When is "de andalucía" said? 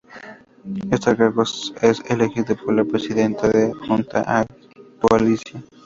4.21-5.63